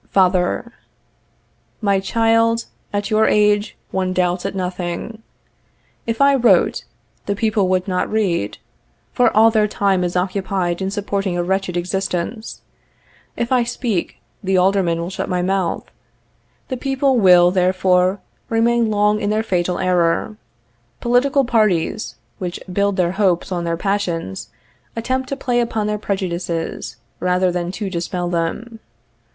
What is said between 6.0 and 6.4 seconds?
If I